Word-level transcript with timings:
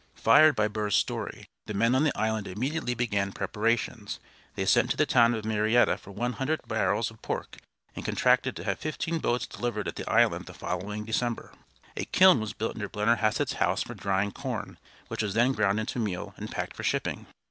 Fired 0.15 0.55
by 0.55 0.67
Burr's 0.67 0.95
story 0.95 1.45
the 1.67 1.75
men 1.75 1.93
on 1.93 2.03
the 2.03 2.17
island 2.17 2.47
immediately 2.47 2.95
began 2.95 3.31
preparations. 3.31 4.19
They 4.55 4.65
sent 4.65 4.89
to 4.89 4.97
the 4.97 5.05
town 5.05 5.35
of 5.35 5.45
Marietta 5.45 5.95
for 5.99 6.09
one 6.09 6.33
hundred 6.33 6.67
barrels 6.67 7.11
of 7.11 7.21
pork, 7.21 7.57
and 7.95 8.03
contracted 8.03 8.55
to 8.55 8.63
have 8.63 8.79
fifteen 8.79 9.19
boats 9.19 9.45
delivered 9.45 9.87
at 9.87 9.97
the 9.97 10.09
island 10.09 10.47
the 10.47 10.55
following 10.55 11.05
December. 11.05 11.51
A 11.95 12.05
kiln 12.05 12.39
was 12.39 12.53
built 12.53 12.75
near 12.75 12.89
Blennerhassett's 12.89 13.53
house 13.61 13.83
for 13.83 13.93
drying 13.93 14.31
corn, 14.31 14.79
which 15.07 15.21
was 15.21 15.35
then 15.35 15.51
ground 15.51 15.79
into 15.79 15.99
meal, 15.99 16.33
and 16.35 16.49
packed 16.49 16.75
for 16.75 16.83
shipping. 16.83 17.27